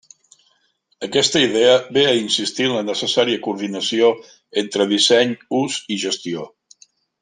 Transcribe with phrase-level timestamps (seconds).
[1.07, 4.13] Aquesta idea ve a insistir en la necessària coordinació
[4.65, 6.53] entre disseny, ús i gestió.